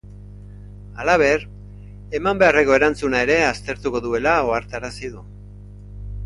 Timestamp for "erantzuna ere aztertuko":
2.79-4.03